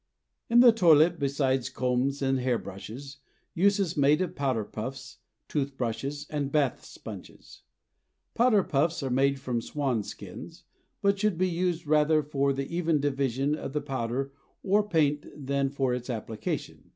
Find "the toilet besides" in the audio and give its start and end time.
0.61-1.69